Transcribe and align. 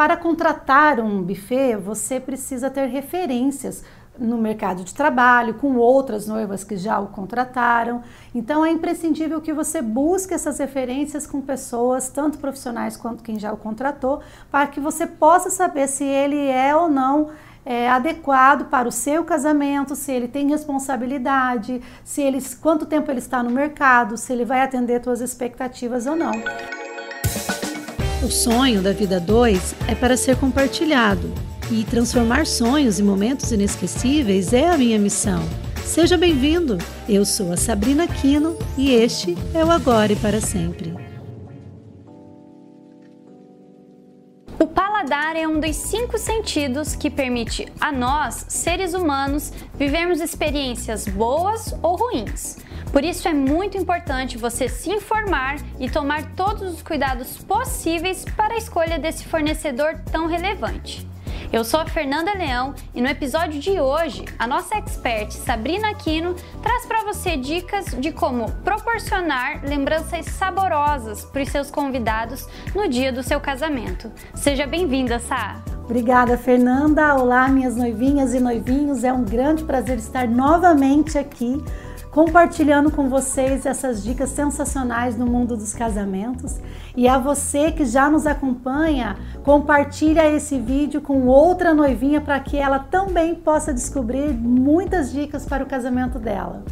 para 0.00 0.16
contratar 0.16 0.98
um 0.98 1.22
buffet, 1.22 1.76
você 1.76 2.18
precisa 2.18 2.70
ter 2.70 2.86
referências 2.86 3.84
no 4.18 4.38
mercado 4.38 4.82
de 4.82 4.94
trabalho, 4.94 5.52
com 5.52 5.76
outras 5.76 6.26
noivas 6.26 6.64
que 6.64 6.74
já 6.74 6.98
o 6.98 7.08
contrataram. 7.08 8.02
Então 8.34 8.64
é 8.64 8.70
imprescindível 8.70 9.42
que 9.42 9.52
você 9.52 9.82
busque 9.82 10.32
essas 10.32 10.58
referências 10.58 11.26
com 11.26 11.42
pessoas, 11.42 12.08
tanto 12.08 12.38
profissionais 12.38 12.96
quanto 12.96 13.22
quem 13.22 13.38
já 13.38 13.52
o 13.52 13.58
contratou, 13.58 14.22
para 14.50 14.68
que 14.68 14.80
você 14.80 15.06
possa 15.06 15.50
saber 15.50 15.86
se 15.86 16.04
ele 16.04 16.48
é 16.48 16.74
ou 16.74 16.88
não 16.88 17.28
é, 17.62 17.90
adequado 17.90 18.70
para 18.70 18.88
o 18.88 18.92
seu 18.92 19.22
casamento, 19.22 19.94
se 19.94 20.10
ele 20.10 20.28
tem 20.28 20.48
responsabilidade, 20.48 21.82
se 22.02 22.22
ele, 22.22 22.38
quanto 22.58 22.86
tempo 22.86 23.10
ele 23.10 23.18
está 23.18 23.42
no 23.42 23.50
mercado, 23.50 24.16
se 24.16 24.32
ele 24.32 24.46
vai 24.46 24.62
atender 24.62 25.04
suas 25.04 25.20
expectativas 25.20 26.06
ou 26.06 26.16
não. 26.16 26.32
O 28.22 28.30
sonho 28.30 28.82
da 28.82 28.92
vida 28.92 29.18
2 29.18 29.76
é 29.88 29.94
para 29.94 30.14
ser 30.14 30.36
compartilhado 30.36 31.32
e 31.70 31.84
transformar 31.84 32.46
sonhos 32.46 33.00
em 33.00 33.02
momentos 33.02 33.50
inesquecíveis 33.50 34.52
é 34.52 34.68
a 34.68 34.76
minha 34.76 34.98
missão. 34.98 35.42
Seja 35.82 36.18
bem-vindo! 36.18 36.76
Eu 37.08 37.24
sou 37.24 37.50
a 37.50 37.56
Sabrina 37.56 38.06
Quino 38.06 38.58
e 38.76 38.90
este 38.90 39.34
é 39.54 39.64
o 39.64 39.70
Agora 39.70 40.12
e 40.12 40.16
para 40.16 40.38
Sempre. 40.38 40.94
O 44.58 44.66
paladar 44.66 45.34
é 45.34 45.48
um 45.48 45.58
dos 45.58 45.74
cinco 45.76 46.18
sentidos 46.18 46.94
que 46.94 47.08
permite 47.08 47.72
a 47.80 47.90
nós, 47.90 48.44
seres 48.50 48.92
humanos, 48.92 49.50
vivermos 49.78 50.20
experiências 50.20 51.08
boas 51.08 51.74
ou 51.82 51.96
ruins. 51.96 52.58
Por 52.92 53.04
isso 53.04 53.28
é 53.28 53.32
muito 53.32 53.78
importante 53.78 54.36
você 54.36 54.68
se 54.68 54.90
informar 54.90 55.56
e 55.78 55.88
tomar 55.88 56.32
todos 56.34 56.74
os 56.74 56.82
cuidados 56.82 57.38
possíveis 57.38 58.24
para 58.36 58.54
a 58.54 58.56
escolha 58.56 58.98
desse 58.98 59.24
fornecedor 59.24 60.00
tão 60.10 60.26
relevante. 60.26 61.08
Eu 61.52 61.64
sou 61.64 61.80
a 61.80 61.86
Fernanda 61.86 62.32
Leão 62.32 62.74
e 62.94 63.00
no 63.00 63.08
episódio 63.08 63.60
de 63.60 63.80
hoje, 63.80 64.24
a 64.38 64.46
nossa 64.46 64.76
expert 64.76 65.32
Sabrina 65.32 65.90
Aquino 65.90 66.34
traz 66.62 66.84
para 66.86 67.04
você 67.04 67.36
dicas 67.36 67.86
de 67.86 68.10
como 68.10 68.50
proporcionar 68.64 69.64
lembranças 69.64 70.26
saborosas 70.26 71.24
para 71.24 71.42
os 71.42 71.48
seus 71.48 71.70
convidados 71.70 72.46
no 72.74 72.88
dia 72.88 73.12
do 73.12 73.22
seu 73.22 73.40
casamento. 73.40 74.10
Seja 74.34 74.66
bem-vinda, 74.66 75.18
Sá! 75.18 75.60
Obrigada, 75.84 76.38
Fernanda. 76.38 77.16
Olá, 77.16 77.48
minhas 77.48 77.74
noivinhas 77.74 78.32
e 78.32 78.38
noivinhos. 78.38 79.02
É 79.02 79.12
um 79.12 79.24
grande 79.24 79.64
prazer 79.64 79.98
estar 79.98 80.28
novamente 80.28 81.18
aqui 81.18 81.60
compartilhando 82.10 82.90
com 82.90 83.08
vocês 83.08 83.64
essas 83.64 84.02
dicas 84.02 84.30
sensacionais 84.30 85.16
no 85.16 85.26
mundo 85.26 85.56
dos 85.56 85.72
casamentos. 85.72 86.58
E 86.96 87.08
a 87.08 87.18
você 87.18 87.70
que 87.70 87.84
já 87.84 88.10
nos 88.10 88.26
acompanha, 88.26 89.16
compartilha 89.44 90.28
esse 90.28 90.58
vídeo 90.58 91.00
com 91.00 91.26
outra 91.26 91.72
noivinha 91.72 92.20
para 92.20 92.40
que 92.40 92.56
ela 92.56 92.78
também 92.78 93.34
possa 93.34 93.72
descobrir 93.72 94.32
muitas 94.32 95.12
dicas 95.12 95.46
para 95.46 95.62
o 95.62 95.66
casamento 95.66 96.18
dela. 96.18 96.64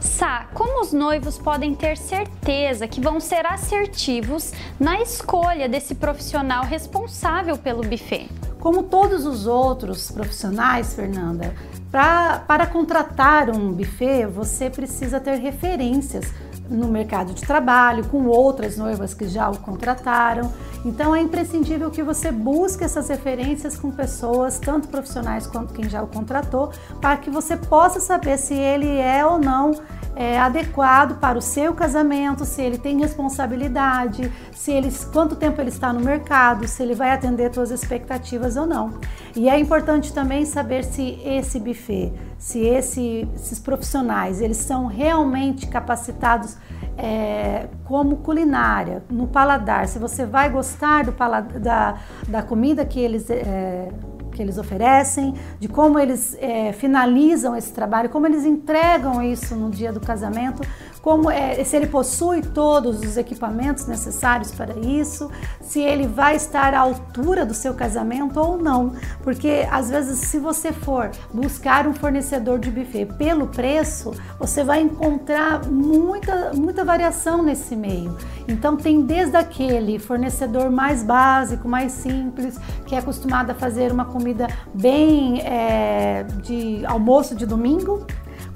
Sá, 0.00 0.46
como 0.54 0.80
os 0.80 0.92
noivos 0.92 1.38
podem 1.38 1.74
ter 1.74 1.96
certeza 1.96 2.88
que 2.88 3.00
vão 3.00 3.20
ser 3.20 3.46
assertivos 3.46 4.52
na 4.78 5.00
escolha 5.00 5.68
desse 5.68 5.94
profissional 5.94 6.64
responsável 6.64 7.56
pelo 7.58 7.82
buffet? 7.82 8.28
Como 8.58 8.82
todos 8.82 9.24
os 9.24 9.46
outros 9.46 10.10
profissionais, 10.10 10.94
Fernanda, 10.94 11.54
Pra, 11.90 12.42
para 12.46 12.66
contratar 12.66 13.48
um 13.48 13.72
buffet, 13.72 14.26
você 14.26 14.68
precisa 14.68 15.18
ter 15.18 15.36
referências 15.36 16.30
no 16.68 16.86
mercado 16.88 17.32
de 17.32 17.42
trabalho, 17.42 18.06
com 18.08 18.26
outras 18.26 18.76
noivas 18.76 19.14
que 19.14 19.26
já 19.26 19.48
o 19.48 19.58
contrataram. 19.58 20.52
Então 20.84 21.16
é 21.16 21.20
imprescindível 21.20 21.90
que 21.90 22.02
você 22.02 22.30
busque 22.30 22.84
essas 22.84 23.08
referências 23.08 23.76
com 23.76 23.90
pessoas, 23.90 24.58
tanto 24.58 24.88
profissionais 24.88 25.46
quanto 25.46 25.72
quem 25.72 25.88
já 25.88 26.02
o 26.02 26.06
contratou, 26.06 26.70
para 27.00 27.16
que 27.16 27.30
você 27.30 27.56
possa 27.56 28.00
saber 28.00 28.38
se 28.38 28.54
ele 28.54 28.98
é 28.98 29.24
ou 29.24 29.38
não 29.38 29.72
é, 30.18 30.36
adequado 30.36 31.20
para 31.20 31.38
o 31.38 31.40
seu 31.40 31.72
casamento, 31.72 32.44
se 32.44 32.60
ele 32.60 32.76
tem 32.76 32.98
responsabilidade, 32.98 34.28
se 34.50 34.72
ele, 34.72 34.90
quanto 35.12 35.36
tempo 35.36 35.60
ele 35.60 35.68
está 35.68 35.92
no 35.92 36.00
mercado, 36.00 36.66
se 36.66 36.82
ele 36.82 36.96
vai 36.96 37.12
atender 37.12 37.54
suas 37.54 37.70
expectativas 37.70 38.56
ou 38.56 38.66
não. 38.66 38.94
E 39.36 39.48
é 39.48 39.56
importante 39.56 40.12
também 40.12 40.44
saber 40.44 40.82
se 40.82 41.20
esse 41.24 41.60
buffet, 41.60 42.12
se 42.36 42.58
esse, 42.58 43.28
esses 43.36 43.60
profissionais, 43.60 44.40
eles 44.40 44.56
são 44.56 44.86
realmente 44.86 45.68
capacitados 45.68 46.56
é, 46.96 47.68
como 47.84 48.16
culinária, 48.16 49.04
no 49.08 49.28
paladar, 49.28 49.86
se 49.86 50.00
você 50.00 50.26
vai 50.26 50.50
gostar 50.50 51.04
do 51.04 51.12
paladar, 51.12 51.60
da, 51.60 51.96
da 52.26 52.42
comida 52.42 52.84
que 52.84 52.98
eles 52.98 53.30
é, 53.30 53.88
que 54.38 54.42
eles 54.42 54.56
oferecem, 54.56 55.34
de 55.58 55.66
como 55.66 55.98
eles 55.98 56.36
é, 56.40 56.72
finalizam 56.72 57.56
esse 57.56 57.72
trabalho, 57.72 58.08
como 58.08 58.24
eles 58.24 58.44
entregam 58.44 59.20
isso 59.20 59.56
no 59.56 59.68
dia 59.68 59.92
do 59.92 59.98
casamento, 59.98 60.62
como 61.02 61.30
é, 61.30 61.62
se 61.64 61.76
ele 61.76 61.86
possui 61.86 62.42
todos 62.42 63.00
os 63.00 63.16
equipamentos 63.16 63.86
necessários 63.86 64.50
para 64.50 64.78
isso, 64.78 65.30
se 65.60 65.80
ele 65.80 66.06
vai 66.06 66.36
estar 66.36 66.74
à 66.74 66.80
altura 66.80 67.46
do 67.46 67.54
seu 67.54 67.74
casamento 67.74 68.38
ou 68.38 68.58
não, 68.58 68.92
porque 69.22 69.66
às 69.70 69.90
vezes 69.90 70.18
se 70.18 70.38
você 70.38 70.72
for 70.72 71.10
buscar 71.32 71.86
um 71.86 71.94
fornecedor 71.94 72.58
de 72.58 72.70
buffet 72.70 73.06
pelo 73.06 73.46
preço, 73.46 74.12
você 74.38 74.64
vai 74.64 74.80
encontrar 74.80 75.64
muita 75.66 76.52
muita 76.54 76.84
variação 76.84 77.42
nesse 77.42 77.76
meio. 77.76 78.16
Então 78.46 78.76
tem 78.76 79.02
desde 79.02 79.36
aquele 79.36 79.98
fornecedor 79.98 80.70
mais 80.70 81.02
básico, 81.02 81.68
mais 81.68 81.92
simples, 81.92 82.58
que 82.86 82.94
é 82.94 82.98
acostumado 82.98 83.50
a 83.50 83.54
fazer 83.54 83.92
uma 83.92 84.04
comida 84.04 84.48
bem 84.74 85.40
é, 85.40 86.24
de 86.42 86.84
almoço 86.86 87.34
de 87.34 87.44
domingo, 87.46 88.06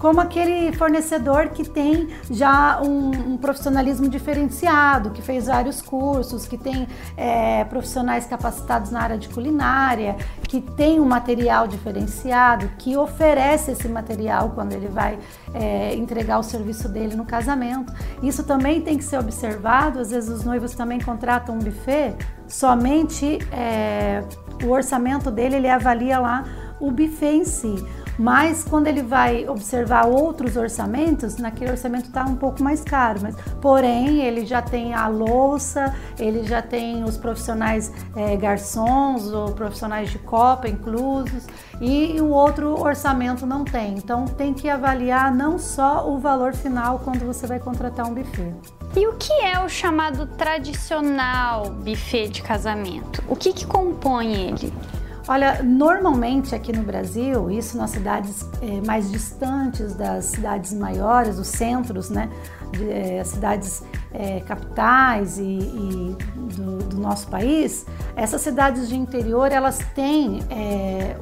como 0.03 0.21
aquele 0.21 0.73
fornecedor 0.73 1.51
que 1.51 1.63
tem 1.63 2.09
já 2.29 2.83
um, 2.83 3.35
um 3.35 3.37
profissionalismo 3.37 4.09
diferenciado, 4.09 5.11
que 5.11 5.23
fez 5.23 5.47
vários 5.47 5.81
cursos, 5.81 6.45
que 6.45 6.59
tem 6.59 6.89
é, 7.17 7.63
profissionais 7.67 8.27
capacitados 8.27 8.91
na 8.91 9.01
área 9.01 9.17
de 9.17 9.29
culinária, 9.29 10.17
que 10.49 10.61
tem 10.61 10.99
um 10.99 11.05
material 11.05 11.69
diferenciado, 11.69 12.69
que 12.79 12.97
oferece 12.97 13.71
esse 13.71 13.87
material 13.87 14.51
quando 14.51 14.73
ele 14.73 14.89
vai 14.89 15.21
é, 15.55 15.95
entregar 15.95 16.41
o 16.41 16.43
serviço 16.43 16.89
dele 16.89 17.15
no 17.15 17.25
casamento. 17.25 17.93
Isso 18.25 18.43
também 18.43 18.81
tem 18.81 18.99
que 18.99 19.05
ser 19.05 19.21
observado. 19.21 20.01
Às 20.01 20.11
vezes 20.11 20.29
os 20.29 20.43
noivos 20.43 20.75
também 20.75 20.99
contratam 20.99 21.55
um 21.55 21.61
buffet, 21.61 22.17
somente 22.49 23.39
é, 23.53 24.25
o 24.65 24.71
orçamento 24.71 25.31
dele 25.31 25.55
ele 25.55 25.69
avalia 25.69 26.19
lá 26.19 26.45
o 26.81 26.91
buffet 26.91 27.37
em 27.37 27.45
si. 27.45 28.02
Mas 28.23 28.63
quando 28.63 28.87
ele 28.87 29.03
vai 29.03 29.49
observar 29.49 30.07
outros 30.07 30.57
orçamentos, 30.57 31.39
naquele 31.39 31.73
orçamento 31.73 32.07
está 32.07 32.25
um 32.25 32.37
pouco 32.37 32.63
mais 32.63 32.81
caro, 32.81 33.19
mas 33.21 33.35
porém 33.61 34.23
ele 34.23 34.47
já 34.47 34.63
tem 34.63 34.95
a 34.95 35.09
louça, 35.09 35.93
ele 36.17 36.45
já 36.45 36.63
tem 36.63 37.03
os 37.03 37.17
profissionais 37.17 37.93
é, 38.15 38.37
garçons 38.37 39.27
ou 39.33 39.51
profissionais 39.51 40.09
de 40.09 40.21
copa 40.21 40.69
inclusos 40.69 41.49
e 41.81 42.21
o 42.21 42.29
outro 42.29 42.81
orçamento 42.81 43.45
não 43.45 43.65
tem. 43.65 43.95
Então 43.95 44.27
tem 44.27 44.55
que 44.55 44.69
avaliar 44.69 45.35
não 45.35 45.59
só 45.59 46.09
o 46.09 46.21
valor 46.21 46.55
final 46.55 47.01
quando 47.01 47.27
você 47.27 47.45
vai 47.45 47.59
contratar 47.59 48.07
um 48.07 48.15
buffet. 48.15 48.55
E 48.95 49.05
o 49.05 49.15
que 49.15 49.33
é 49.33 49.59
o 49.59 49.69
chamado 49.69 50.27
tradicional 50.27 51.71
buffet 51.71 52.29
de 52.29 52.43
casamento? 52.43 53.21
O 53.27 53.35
que, 53.35 53.53
que 53.53 53.67
compõe 53.67 54.33
ele? 54.33 54.73
Olha, 55.29 55.63
normalmente 55.63 56.53
aqui 56.53 56.73
no 56.73 56.83
Brasil, 56.83 57.49
isso 57.49 57.77
nas 57.77 57.91
cidades 57.91 58.45
é, 58.61 58.85
mais 58.85 59.09
distantes 59.11 59.95
das 59.95 60.25
cidades 60.27 60.73
maiores, 60.73 61.39
os 61.39 61.47
centros, 61.47 62.11
né, 62.11 62.29
de, 62.73 62.91
é, 62.91 63.23
cidades 63.23 63.85
é, 64.13 64.41
capitais 64.41 65.39
e, 65.39 65.43
e 65.43 66.17
do, 66.57 66.79
do, 66.79 66.97
nosso 66.99 67.29
país, 67.29 67.87
essas 68.17 68.41
cidades 68.41 68.89
de 68.89 68.97
interior 68.97 69.53
elas 69.53 69.79
têm 69.95 70.41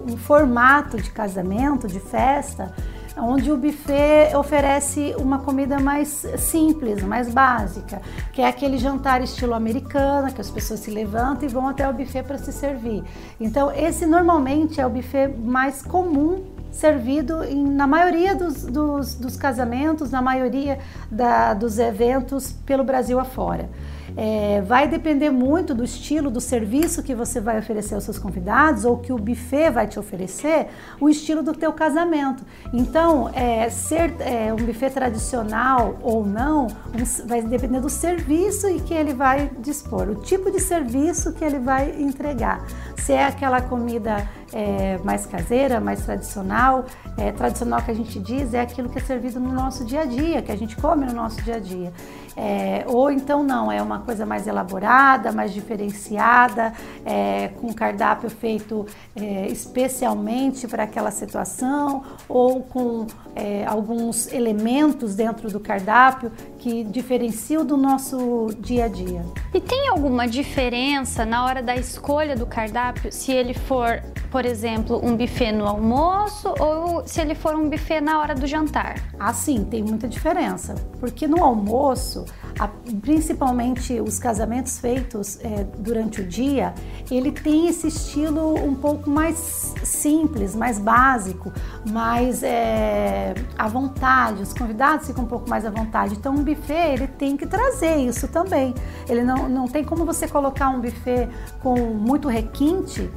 um 0.09 0.17
formato 0.17 0.97
de 0.97 1.11
casamento, 1.11 1.87
de 1.87 2.01
festa, 2.01 2.75
onde 3.23 3.51
o 3.53 3.57
buffet 3.57 4.35
oferece 4.37 5.15
uma 5.19 5.39
comida 5.39 5.79
mais 5.79 6.27
simples, 6.39 7.03
mais 7.03 7.29
básica, 7.33 8.01
que 8.33 8.43
é 8.43 8.49
aquele 8.49 8.79
jantar 8.79 9.23
estilo 9.23 9.55
americano, 9.55 10.33
que 10.33 10.41
as 10.41 10.51
pessoas 10.51 10.81
se 10.81 10.91
levantam 10.91 11.49
e 11.49 11.53
vão 11.53 11.69
até 11.69 11.89
o 11.89 11.93
buffet 11.93 12.23
para 12.23 12.39
se 12.39 12.53
servir. 12.53 13.03
Então, 13.41 13.71
esse 13.73 14.07
normalmente 14.07 14.81
é 14.81 14.87
o 14.87 14.91
buffet 14.91 15.29
mais 15.29 15.83
comum 15.83 16.45
servido 16.71 17.43
em, 17.45 17.65
na 17.65 17.87
maioria 17.87 18.35
dos, 18.35 18.65
dos, 18.65 19.15
dos 19.15 19.37
casamentos, 19.37 20.11
na 20.11 20.23
maioria 20.23 20.79
da, 21.11 21.53
dos 21.53 21.79
eventos 21.79 22.53
pelo 22.65 22.85
Brasil 22.85 23.19
afora. 23.19 23.69
É, 24.17 24.61
vai 24.63 24.89
depender 24.89 25.31
muito 25.31 25.75
do 25.75 25.85
estilo 25.85 26.31
do 26.31 26.41
serviço 26.41 27.03
que 27.03 27.15
você 27.15 27.41
vai 27.41 27.59
oferecer 27.59 27.95
aos 27.95 28.05
seus 28.05 28.19
convidados 28.19 28.85
ou 28.85 28.99
que 28.99 29.13
o 29.13 29.17
buffet 29.17 29.71
vai 29.71 29.87
te 29.87 29.99
oferecer, 29.99 30.69
o 31.01 31.09
estilo 31.09 31.43
do 31.43 31.53
teu 31.53 31.73
casamento. 31.73 32.45
Então, 32.73 33.31
é, 33.35 33.69
ser 33.71 34.15
é, 34.21 34.53
um 34.53 34.57
buffet 34.57 34.91
tradicional 34.91 35.99
ou 36.03 36.25
não, 36.25 36.67
um, 36.67 37.27
vai 37.27 37.43
depender 37.43 37.81
do 37.81 37.91
serviço 37.91 38.69
e 38.69 38.81
que 38.81 38.95
ele 38.95 39.13
vai 39.13 39.51
dispor, 39.59 40.09
o 40.09 40.17
tipo 40.17 40.51
de 40.51 40.61
serviço 40.61 41.33
que 41.33 41.45
ele 41.45 41.59
vai 41.59 41.91
entregar. 42.01 42.65
se 42.97 43.13
é 43.13 43.25
aquela 43.25 43.61
comida 43.61 44.29
é, 44.53 44.99
mais 45.05 45.27
caseira, 45.27 45.81
mais 45.81 46.05
tradicional, 46.05 46.85
é, 47.17 47.33
tradicional 47.33 47.83
que 47.83 47.91
a 47.91 47.95
gente 47.95 48.19
diz 48.19 48.55
é 48.55 48.61
aquilo 48.61 48.89
que 48.89 48.99
é 48.99 49.01
servido 49.01 49.39
no 49.39 49.53
nosso 49.53 49.85
dia 49.85 50.03
a 50.03 50.05
dia, 50.05 50.43
que 50.43 50.53
a 50.53 50.57
gente 50.57 50.77
come 50.77 51.07
no 51.07 51.13
nosso 51.13 51.41
dia 51.43 51.57
a 51.57 51.59
dia. 51.59 51.93
É, 52.37 52.85
ou 52.87 53.11
então 53.11 53.43
não, 53.43 53.71
é 53.71 53.83
uma 53.83 54.00
coisa 54.01 54.27
mais 54.27 54.47
elaborada, 54.47 55.33
mais 55.33 55.53
diferenciada, 55.53 56.73
é, 57.05 57.49
com 57.61 57.73
cardápio 57.73 58.31
feito 58.31 58.87
é, 59.15 59.47
especialmente 59.49 60.67
para 60.67 60.85
aquela 60.85 61.11
situação, 61.11 62.03
ou 62.29 62.63
com 62.63 63.07
é, 63.35 63.65
alguns 63.67 64.33
elementos 64.33 65.15
dentro 65.15 65.51
do 65.51 65.61
cardápio 65.61 66.33
que 66.61 66.85
diferenciam 66.85 67.65
do 67.65 67.77
nosso 67.77 68.49
dia 68.59 68.85
a 68.85 68.89
dia. 68.89 69.25
E 69.53 69.61
tem 69.61 69.89
alguma 69.89 70.29
diferença 70.29 71.25
na 71.25 71.45
hora 71.45 71.63
da 71.63 71.75
escolha 71.75 72.37
do 72.37 72.47
cardápio 72.47 73.11
se 73.11 73.33
ele 73.33 73.55
for 73.55 74.03
por 74.31 74.47
exemplo, 74.47 75.01
um 75.05 75.17
buffet 75.17 75.53
no 75.53 75.67
almoço 75.67 76.55
ou 76.61 77.07
se 77.07 77.21
ele 77.21 77.35
for 77.35 77.55
um 77.55 77.69
buffet 77.69 78.01
na 78.01 78.21
hora 78.21 78.35
do 78.35 78.47
jantar? 78.47 78.97
Ah, 79.19 79.33
sim, 79.33 79.65
tem 79.65 79.83
muita 79.83 80.07
diferença. 80.07 80.75
Porque 81.01 81.27
no 81.27 81.43
almoço, 81.43 82.25
a, 82.59 82.69
principalmente 82.69 84.01
os 84.01 84.19
casamentos 84.19 84.79
feitos 84.79 85.39
é, 85.41 85.65
durante 85.79 86.21
o 86.21 86.25
dia, 86.25 86.73
ele 87.11 87.33
tem 87.33 87.67
esse 87.67 87.89
estilo 87.89 88.55
um 88.55 88.75
pouco 88.75 89.11
mais 89.11 89.75
simples, 89.83 90.55
mais 90.55 90.79
básico, 90.79 91.53
mais 91.91 92.43
é, 92.45 93.35
à 93.59 93.67
vontade. 93.67 94.43
Os 94.43 94.53
convidados 94.53 95.09
ficam 95.09 95.25
um 95.25 95.29
pouco 95.29 95.51
mais 95.51 95.67
à 95.67 95.71
vontade. 95.71 96.15
Então, 96.15 96.35
um 96.35 96.45
buffet 96.55 96.93
ele 96.95 97.07
tem 97.07 97.37
que 97.37 97.47
trazer 97.47 97.97
isso 97.97 98.29
também. 98.29 98.75
Ele 99.09 99.23
não, 99.23 99.49
não 99.49 99.69
tem 99.69 99.85
como 99.85 100.05
você 100.05 100.29
colocar 100.29 100.69
um 100.71 100.81
buffet 100.81 101.29
com 101.63 101.77
muito 101.77 102.29
requinte 102.29 103.11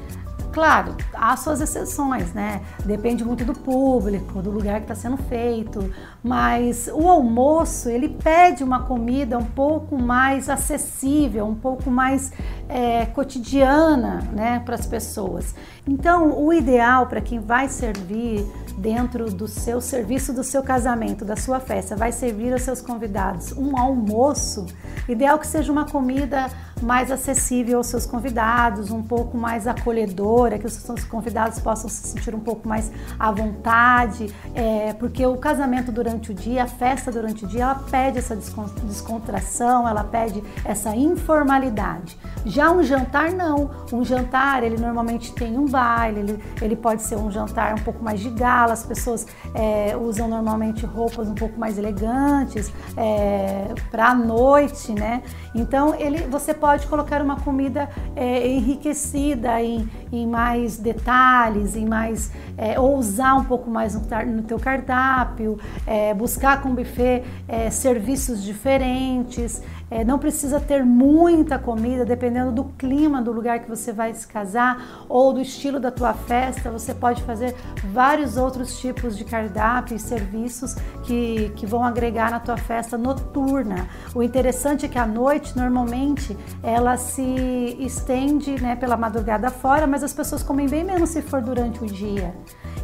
Claro, 0.53 0.95
há 1.15 1.35
suas 1.35 1.61
exceções, 1.61 2.31
né? 2.31 2.61
Depende 2.85 3.25
muito 3.25 3.43
do 3.43 3.55
público, 3.55 4.39
do 4.39 4.51
lugar 4.51 4.75
que 4.75 4.83
está 4.83 4.93
sendo 4.93 5.17
feito, 5.17 5.91
mas 6.23 6.89
o 6.93 7.09
almoço 7.09 7.89
ele 7.89 8.07
pede 8.07 8.63
uma 8.63 8.83
comida 8.83 9.37
um 9.37 9.43
pouco 9.43 10.01
mais 10.01 10.49
acessível, 10.49 11.45
um 11.45 11.55
pouco 11.55 11.91
mais 11.91 12.31
é, 12.69 13.05
cotidiana, 13.07 14.21
né, 14.31 14.61
para 14.63 14.75
as 14.75 14.85
pessoas. 14.85 15.53
Então, 15.85 16.41
o 16.41 16.53
ideal 16.53 17.07
para 17.07 17.19
quem 17.19 17.39
vai 17.39 17.67
servir 17.67 18.45
dentro 18.77 19.29
do 19.29 19.47
seu 19.47 19.81
serviço 19.81 20.33
do 20.33 20.43
seu 20.43 20.63
casamento, 20.63 21.25
da 21.25 21.35
sua 21.35 21.59
festa, 21.59 21.95
vai 21.95 22.11
servir 22.11 22.53
aos 22.53 22.61
seus 22.61 22.81
convidados 22.81 23.51
um 23.51 23.77
almoço, 23.77 24.65
ideal 25.07 25.37
que 25.37 25.45
seja 25.45 25.71
uma 25.71 25.85
comida 25.85 26.49
mais 26.81 27.11
acessível 27.11 27.77
aos 27.77 27.87
seus 27.87 28.05
convidados, 28.05 28.91
um 28.91 29.01
pouco 29.01 29.37
mais 29.37 29.67
acolhedora, 29.67 30.57
que 30.57 30.65
os 30.65 30.73
seus 30.73 31.03
convidados 31.03 31.59
possam 31.59 31.89
se 31.89 32.07
sentir 32.07 32.35
um 32.35 32.39
pouco 32.39 32.67
mais 32.67 32.91
à 33.19 33.31
vontade, 33.31 34.33
é, 34.53 34.93
porque 34.93 35.25
o 35.25 35.37
casamento 35.37 35.91
durante 35.91 36.12
o 36.31 36.33
dia, 36.33 36.63
a 36.63 36.67
festa 36.67 37.11
durante 37.11 37.45
o 37.45 37.47
dia, 37.47 37.63
ela 37.63 37.75
pede 37.89 38.19
essa 38.19 38.35
descontração, 38.35 39.87
ela 39.87 40.03
pede 40.03 40.43
essa 40.63 40.95
informalidade. 40.95 42.17
Já 42.45 42.71
um 42.71 42.83
jantar 42.83 43.31
não, 43.31 43.71
um 43.91 44.03
jantar 44.03 44.63
ele 44.63 44.77
normalmente 44.77 45.33
tem 45.33 45.57
um 45.57 45.65
baile, 45.65 46.19
ele, 46.19 46.43
ele 46.61 46.75
pode 46.75 47.01
ser 47.01 47.15
um 47.15 47.31
jantar 47.31 47.73
um 47.73 47.83
pouco 47.83 48.03
mais 48.03 48.19
de 48.19 48.29
gala, 48.29 48.73
as 48.73 48.85
pessoas 48.85 49.25
é, 49.55 49.95
usam 49.95 50.27
normalmente 50.27 50.85
roupas 50.85 51.27
um 51.27 51.35
pouco 51.35 51.59
mais 51.59 51.77
elegantes 51.77 52.71
é, 52.97 53.73
para 53.89 54.09
a 54.09 54.15
noite, 54.15 54.91
né? 54.91 55.23
Então 55.55 55.95
ele, 55.95 56.27
você 56.27 56.53
pode 56.53 56.83
pode 56.83 56.87
colocar 56.87 57.21
uma 57.21 57.39
comida 57.39 57.89
é, 58.15 58.47
enriquecida 58.47 59.61
em, 59.61 59.87
em, 60.11 60.27
mais 60.27 60.77
detalhes, 60.77 61.75
em 61.75 61.85
mais 61.85 62.31
é, 62.57 62.79
ou 62.79 62.97
usar 62.97 63.35
um 63.35 63.43
pouco 63.43 63.69
mais 63.69 63.93
no, 63.95 64.01
no 64.25 64.43
teu 64.43 64.59
cardápio, 64.59 65.59
é, 65.85 66.02
buscar 66.11 66.59
com 66.59 66.73
buffet 66.73 67.23
é, 67.47 67.69
serviços 67.69 68.41
diferentes. 68.41 69.61
É, 69.91 70.03
não 70.03 70.17
precisa 70.17 70.59
ter 70.59 70.83
muita 70.83 71.59
comida, 71.59 72.03
dependendo 72.03 72.51
do 72.51 72.63
clima 72.63 73.21
do 73.21 73.31
lugar 73.31 73.59
que 73.59 73.69
você 73.69 73.93
vai 73.93 74.11
se 74.15 74.25
casar 74.25 75.05
ou 75.07 75.31
do 75.31 75.39
estilo 75.39 75.79
da 75.79 75.91
tua 75.91 76.15
festa. 76.15 76.71
Você 76.71 76.95
pode 76.95 77.21
fazer 77.21 77.55
vários 77.91 78.35
outros 78.35 78.79
tipos 78.79 79.15
de 79.15 79.23
cardápio 79.23 79.95
e 79.95 79.99
serviços 79.99 80.75
que, 81.03 81.51
que 81.55 81.67
vão 81.67 81.83
agregar 81.83 82.31
na 82.31 82.39
tua 82.39 82.57
festa 82.57 82.97
noturna. 82.97 83.87
O 84.15 84.23
interessante 84.23 84.87
é 84.87 84.89
que 84.89 84.97
à 84.97 85.05
noite, 85.05 85.55
normalmente, 85.55 86.35
ela 86.63 86.97
se 86.97 87.21
estende 87.79 88.59
né, 88.59 88.75
pela 88.75 88.97
madrugada 88.97 89.51
fora, 89.51 89.85
mas 89.85 90.03
as 90.03 90.13
pessoas 90.13 90.41
comem 90.41 90.67
bem 90.67 90.83
menos 90.83 91.11
se 91.11 91.21
for 91.21 91.39
durante 91.39 91.83
o 91.83 91.85
dia. 91.85 92.33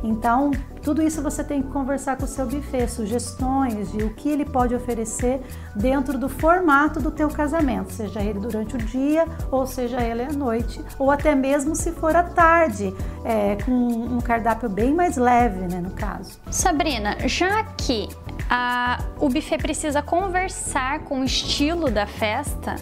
Então, 0.04 0.51
tudo 0.89 1.03
isso 1.03 1.21
você 1.21 1.44
tem 1.44 1.62
que 1.62 1.68
conversar 1.69 2.18
com 2.18 2.24
o 2.25 2.27
seu 2.27 2.47
buffet, 2.47 2.88
sugestões 2.88 3.91
de 3.91 4.03
o 4.03 4.09
que 4.12 4.27
ele 4.27 4.44
pode 4.44 4.74
oferecer 4.74 5.39
dentro 5.75 6.18
do 6.18 6.27
formato 6.27 7.00
do 7.00 7.12
teu 7.12 7.30
casamento, 7.30 7.94
seja 7.94 8.19
ele 8.24 8.39
durante 8.39 8.74
o 8.74 8.80
dia 8.80 9.27
ou 9.51 9.68
seja 9.68 10.01
ele 10.01 10.24
à 10.24 10.33
noite, 10.33 10.83
ou 10.97 11.12
até 11.12 11.36
mesmo 11.36 11.75
se 11.75 11.91
for 11.91 12.15
à 12.15 12.24
tarde, 12.24 12.91
é, 13.24 13.56
com 13.57 13.71
um 13.71 14.19
cardápio 14.19 14.68
bem 14.68 14.91
mais 14.91 15.15
leve, 15.15 15.68
né, 15.71 15.80
no 15.80 15.91
caso. 15.91 16.39
Sabrina, 16.50 17.15
já 17.27 17.63
que 17.65 18.09
a, 18.50 19.00
o 19.19 19.30
buffet 19.30 19.59
precisa 19.59 20.01
conversar 20.01 21.01
com 21.01 21.21
o 21.21 21.24
estilo 21.24 21.91
da 21.91 22.07
festa, 22.07 22.77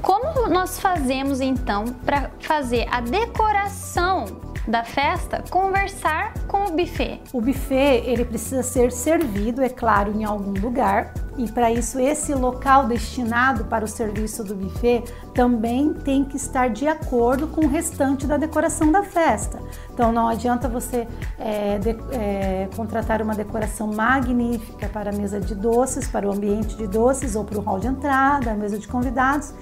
como 0.00 0.48
nós 0.48 0.78
fazemos 0.78 1.40
então 1.40 1.86
para 2.06 2.30
fazer 2.38 2.86
a 2.88 3.00
decoração 3.00 4.47
da 4.68 4.84
festa 4.84 5.42
conversar 5.50 6.34
com 6.46 6.66
o 6.66 6.70
buffet. 6.72 7.20
O 7.32 7.40
buffet 7.40 8.02
ele 8.04 8.24
precisa 8.24 8.62
ser 8.62 8.92
servido, 8.92 9.62
é 9.62 9.68
claro, 9.68 10.12
em 10.14 10.24
algum 10.24 10.52
lugar. 10.52 11.14
E 11.38 11.50
para 11.50 11.70
isso, 11.72 11.98
esse 12.00 12.34
local 12.34 12.86
destinado 12.86 13.64
para 13.64 13.84
o 13.84 13.88
serviço 13.88 14.44
do 14.44 14.54
buffet 14.54 15.04
também 15.32 15.94
tem 15.94 16.24
que 16.24 16.36
estar 16.36 16.68
de 16.68 16.86
acordo 16.86 17.46
com 17.46 17.64
o 17.64 17.68
restante 17.68 18.26
da 18.26 18.36
decoração 18.36 18.90
da 18.90 19.04
festa. 19.04 19.58
Então, 19.94 20.12
não 20.12 20.28
adianta 20.28 20.68
você 20.68 21.06
é, 21.38 21.78
de, 21.78 21.96
é, 22.12 22.68
contratar 22.76 23.22
uma 23.22 23.34
decoração 23.34 23.86
magnífica 23.86 24.88
para 24.88 25.10
a 25.10 25.12
mesa 25.12 25.40
de 25.40 25.54
doces, 25.54 26.08
para 26.08 26.28
o 26.28 26.32
ambiente 26.32 26.76
de 26.76 26.86
doces 26.86 27.36
ou 27.36 27.44
para 27.44 27.58
o 27.58 27.62
hall 27.62 27.78
de 27.78 27.86
entrada, 27.86 28.50
a 28.50 28.54
mesa 28.54 28.78
de 28.78 28.88
convidados, 28.88 29.54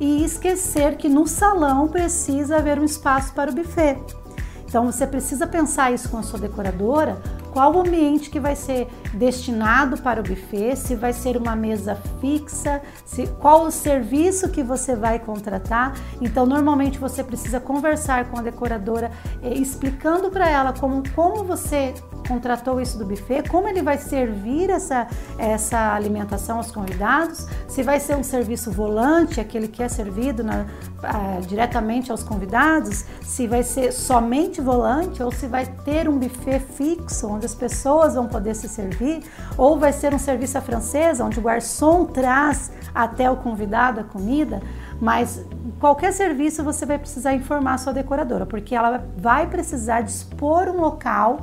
e 0.00 0.24
esquecer 0.24 0.96
que 0.96 1.08
no 1.08 1.26
salão 1.26 1.88
precisa 1.88 2.56
haver 2.56 2.78
um 2.78 2.84
espaço 2.84 3.32
para 3.34 3.50
o 3.50 3.54
buffet. 3.54 3.98
Então 4.74 4.90
você 4.90 5.06
precisa 5.06 5.46
pensar 5.46 5.92
isso 5.92 6.08
com 6.08 6.18
a 6.18 6.22
sua 6.24 6.36
decoradora, 6.36 7.22
qual 7.52 7.72
o 7.72 7.78
ambiente 7.78 8.28
que 8.28 8.40
vai 8.40 8.56
ser 8.56 8.88
destinado 9.12 9.96
para 9.98 10.18
o 10.18 10.22
buffet, 10.24 10.74
se 10.74 10.96
vai 10.96 11.12
ser 11.12 11.36
uma 11.36 11.54
mesa 11.54 11.96
fixa, 12.20 12.82
se, 13.04 13.28
qual 13.38 13.66
o 13.66 13.70
serviço 13.70 14.48
que 14.48 14.64
você 14.64 14.96
vai 14.96 15.20
contratar. 15.20 15.94
Então, 16.20 16.44
normalmente 16.44 16.98
você 16.98 17.22
precisa 17.22 17.60
conversar 17.60 18.24
com 18.24 18.40
a 18.40 18.42
decoradora, 18.42 19.12
eh, 19.44 19.54
explicando 19.54 20.28
para 20.28 20.50
ela 20.50 20.72
como, 20.72 21.04
como 21.14 21.44
você 21.44 21.94
contratou 22.26 22.80
isso 22.80 22.98
do 22.98 23.04
buffet, 23.04 23.48
como 23.48 23.68
ele 23.68 23.82
vai 23.82 23.98
servir 23.98 24.70
essa, 24.70 25.06
essa 25.38 25.94
alimentação 25.94 26.58
aos 26.58 26.70
convidados, 26.70 27.46
se 27.68 27.82
vai 27.82 28.00
ser 28.00 28.16
um 28.16 28.22
serviço 28.22 28.70
volante, 28.70 29.40
aquele 29.40 29.68
que 29.68 29.82
é 29.82 29.88
servido 29.88 30.42
na, 30.42 30.66
ah, 31.02 31.38
diretamente 31.46 32.10
aos 32.10 32.22
convidados, 32.22 33.04
se 33.22 33.46
vai 33.46 33.62
ser 33.62 33.92
somente 33.92 34.60
volante 34.60 35.22
ou 35.22 35.30
se 35.30 35.46
vai 35.46 35.66
ter 35.84 36.08
um 36.08 36.18
buffet 36.18 36.60
fixo 36.60 37.28
onde 37.28 37.46
as 37.46 37.54
pessoas 37.54 38.14
vão 38.14 38.26
poder 38.26 38.54
se 38.54 38.68
servir, 38.68 39.22
ou 39.56 39.78
vai 39.78 39.92
ser 39.92 40.14
um 40.14 40.18
serviço 40.18 40.58
à 40.58 40.60
francesa 40.60 41.24
onde 41.24 41.38
o 41.38 41.42
garçom 41.42 42.06
traz 42.06 42.72
até 42.94 43.30
o 43.30 43.36
convidado 43.36 44.00
a 44.00 44.04
comida, 44.04 44.62
mas 45.00 45.44
qualquer 45.78 46.12
serviço 46.12 46.62
você 46.62 46.86
vai 46.86 46.98
precisar 46.98 47.34
informar 47.34 47.74
a 47.74 47.78
sua 47.78 47.92
decoradora, 47.92 48.46
porque 48.46 48.74
ela 48.74 49.04
vai 49.16 49.46
precisar 49.46 50.00
dispor 50.00 50.68
um 50.68 50.80
local 50.80 51.40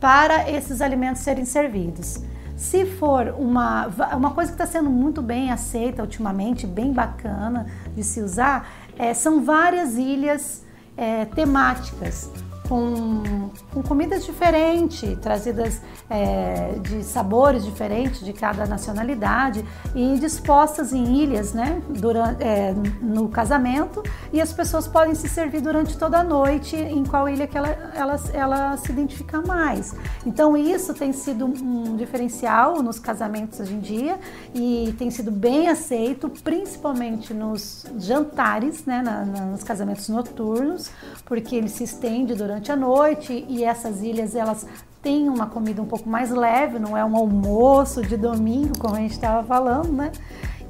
para 0.00 0.50
esses 0.50 0.80
alimentos 0.80 1.22
serem 1.22 1.44
servidos. 1.44 2.22
Se 2.56 2.84
for 2.84 3.34
uma, 3.38 3.86
uma 4.16 4.32
coisa 4.32 4.50
que 4.50 4.60
está 4.60 4.66
sendo 4.66 4.90
muito 4.90 5.22
bem 5.22 5.52
aceita 5.52 6.02
ultimamente, 6.02 6.66
bem 6.66 6.92
bacana 6.92 7.66
de 7.94 8.02
se 8.02 8.20
usar, 8.20 8.68
é, 8.98 9.14
são 9.14 9.44
várias 9.44 9.96
ilhas 9.96 10.64
é, 10.96 11.24
temáticas 11.24 12.28
com, 12.68 13.50
com 13.72 13.82
comidas 13.82 14.24
diferentes, 14.24 15.18
trazidas 15.18 15.80
é, 16.10 16.74
de 16.82 17.02
sabores 17.02 17.64
diferentes 17.64 18.24
de 18.24 18.32
cada 18.32 18.66
nacionalidade 18.66 19.64
e 19.94 20.18
dispostas 20.18 20.92
em 20.92 21.16
ilhas, 21.16 21.54
né, 21.54 21.82
durante, 21.88 22.42
é, 22.42 22.74
no 23.00 23.28
casamento 23.28 24.02
e 24.32 24.40
as 24.40 24.52
pessoas 24.52 24.86
podem 24.86 25.14
se 25.14 25.28
servir 25.28 25.62
durante 25.62 25.96
toda 25.96 26.18
a 26.18 26.24
noite 26.24 26.76
em 26.76 27.04
qual 27.04 27.28
ilha 27.28 27.46
que 27.46 27.56
ela, 27.56 27.68
ela, 27.94 28.20
ela 28.32 28.76
se 28.76 28.92
identifica 28.92 29.40
mais. 29.40 29.94
Então 30.26 30.56
isso 30.56 30.92
tem 30.92 31.12
sido 31.12 31.46
um 31.46 31.96
diferencial 31.96 32.82
nos 32.82 32.98
casamentos 32.98 33.60
hoje 33.60 33.74
em 33.74 33.80
dia 33.80 34.18
e 34.54 34.94
tem 34.98 35.10
sido 35.10 35.30
bem 35.30 35.68
aceito, 35.68 36.28
principalmente 36.28 37.32
nos 37.32 37.86
jantares, 37.98 38.84
né, 38.84 39.00
na, 39.00 39.24
nos 39.24 39.62
casamentos 39.62 40.08
noturnos, 40.08 40.90
porque 41.24 41.56
ele 41.56 41.68
se 41.68 41.84
estende 41.84 42.34
durante 42.34 42.57
a 42.70 42.76
noite 42.76 43.44
e 43.48 43.64
essas 43.64 44.02
ilhas 44.02 44.34
elas 44.34 44.66
têm 45.02 45.28
uma 45.28 45.46
comida 45.46 45.80
um 45.80 45.86
pouco 45.86 46.08
mais 46.08 46.30
leve, 46.30 46.78
não 46.78 46.96
é 46.96 47.04
um 47.04 47.16
almoço 47.16 48.02
de 48.02 48.16
domingo, 48.16 48.78
como 48.78 48.96
a 48.96 48.98
gente 48.98 49.12
estava 49.12 49.46
falando, 49.46 49.92
né? 49.92 50.10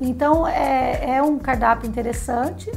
Então 0.01 0.47
é, 0.47 1.17
é 1.17 1.23
um 1.23 1.39
cardápio 1.39 1.89
interessante 1.89 2.71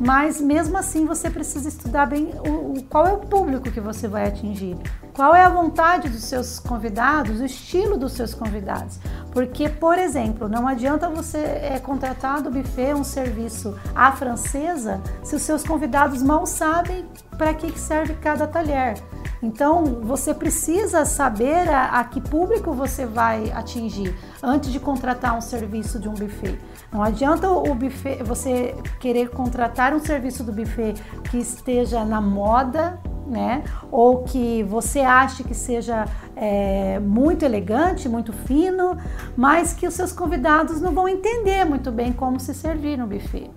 mas 0.00 0.40
mesmo 0.40 0.78
assim 0.78 1.04
você 1.04 1.28
precisa 1.28 1.68
estudar 1.68 2.06
bem 2.06 2.32
o, 2.48 2.78
o, 2.78 2.82
qual 2.84 3.06
é 3.06 3.12
o 3.12 3.18
público 3.18 3.70
que 3.70 3.80
você 3.80 4.08
vai 4.08 4.26
atingir, 4.26 4.74
qual 5.12 5.34
é 5.34 5.42
a 5.42 5.48
vontade 5.50 6.08
dos 6.08 6.24
seus 6.24 6.58
convidados, 6.58 7.38
o 7.38 7.44
estilo 7.44 7.98
dos 7.98 8.12
seus 8.14 8.32
convidados. 8.32 8.98
Porque, 9.32 9.68
por 9.68 9.98
exemplo, 9.98 10.48
não 10.48 10.66
adianta 10.66 11.08
você 11.08 11.38
é, 11.38 11.78
contratar 11.78 12.42
do 12.42 12.50
buffet 12.50 12.94
um 12.94 13.04
serviço 13.04 13.78
à 13.94 14.10
francesa 14.12 15.00
se 15.22 15.36
os 15.36 15.42
seus 15.42 15.62
convidados 15.62 16.22
mal 16.22 16.46
sabem 16.46 17.06
para 17.38 17.54
que 17.54 17.78
serve 17.78 18.14
cada 18.14 18.46
talher. 18.46 18.94
Então, 19.42 19.84
você 20.02 20.34
precisa 20.34 21.04
saber 21.06 21.68
a, 21.68 22.00
a, 22.00 22.04
que 22.04 22.20
público 22.20 22.72
você 22.72 23.06
vai 23.06 23.50
atingir 23.52 24.14
antes 24.42 24.70
de 24.70 24.78
contratar 24.78 25.36
um 25.36 25.40
serviço 25.40 25.98
de 25.98 26.08
um 26.08 26.12
buffet. 26.12 26.58
Não 26.92 27.02
adianta 27.02 27.48
o 27.48 27.74
buffet, 27.74 28.22
você 28.22 28.74
querer 28.98 29.30
contratar 29.30 29.94
um 29.94 30.00
serviço 30.00 30.44
do 30.44 30.52
buffet 30.52 30.94
que 31.30 31.38
esteja 31.38 32.04
na 32.04 32.20
moda, 32.20 33.00
né? 33.30 33.62
Ou 33.90 34.24
que 34.24 34.62
você 34.64 35.00
ache 35.00 35.44
que 35.44 35.54
seja 35.54 36.04
é, 36.36 36.98
muito 36.98 37.44
elegante, 37.44 38.08
muito 38.08 38.32
fino, 38.32 38.98
mas 39.36 39.72
que 39.72 39.86
os 39.86 39.94
seus 39.94 40.12
convidados 40.12 40.80
não 40.80 40.92
vão 40.92 41.08
entender 41.08 41.64
muito 41.64 41.90
bem 41.90 42.12
como 42.12 42.40
se 42.40 42.52
servir 42.52 42.98
no 42.98 43.06
buffet. 43.06 43.50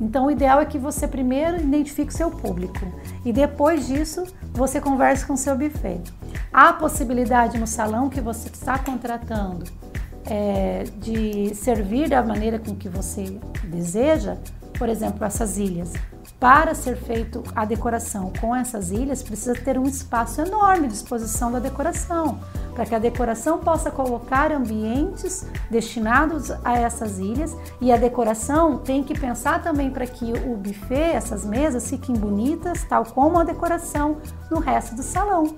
Então, 0.00 0.26
o 0.26 0.30
ideal 0.30 0.60
é 0.60 0.64
que 0.64 0.78
você 0.78 1.06
primeiro 1.06 1.58
identifique 1.58 2.12
seu 2.12 2.30
público 2.30 2.80
e 3.24 3.32
depois 3.32 3.86
disso 3.86 4.24
você 4.52 4.80
converse 4.80 5.24
com 5.24 5.34
o 5.34 5.36
seu 5.36 5.56
buffet. 5.56 6.02
Há 6.52 6.72
possibilidade 6.72 7.58
no 7.58 7.66
salão 7.66 8.08
que 8.08 8.20
você 8.20 8.48
está 8.48 8.78
contratando 8.78 9.64
é, 10.26 10.84
de 10.98 11.54
servir 11.54 12.08
da 12.08 12.22
maneira 12.22 12.58
com 12.58 12.74
que 12.74 12.88
você 12.88 13.38
deseja, 13.64 14.36
por 14.78 14.88
exemplo, 14.88 15.24
essas 15.24 15.56
ilhas. 15.56 15.92
Para 16.42 16.74
ser 16.74 16.96
feito 16.96 17.40
a 17.54 17.64
decoração 17.64 18.32
com 18.40 18.52
essas 18.56 18.90
ilhas, 18.90 19.22
precisa 19.22 19.54
ter 19.54 19.78
um 19.78 19.84
espaço 19.84 20.40
enorme 20.40 20.88
de 20.88 20.94
exposição 20.94 21.52
da 21.52 21.60
decoração 21.60 22.40
para 22.74 22.84
que 22.84 22.96
a 22.96 22.98
decoração 22.98 23.60
possa 23.60 23.92
colocar 23.92 24.50
ambientes 24.50 25.46
destinados 25.70 26.50
a 26.64 26.76
essas 26.76 27.20
ilhas 27.20 27.56
e 27.80 27.92
a 27.92 27.96
decoração 27.96 28.78
tem 28.78 29.04
que 29.04 29.16
pensar 29.16 29.62
também 29.62 29.88
para 29.88 30.04
que 30.04 30.32
o 30.32 30.56
buffet, 30.56 31.12
essas 31.14 31.44
mesas 31.44 31.88
fiquem 31.88 32.16
bonitas, 32.16 32.82
tal 32.88 33.04
como 33.04 33.38
a 33.38 33.44
decoração 33.44 34.16
no 34.50 34.58
resto 34.58 34.96
do 34.96 35.02
salão. 35.04 35.54